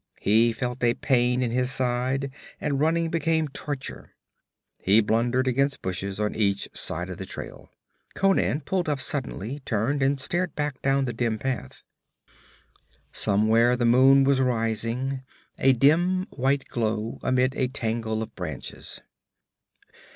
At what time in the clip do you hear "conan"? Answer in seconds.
8.15-8.61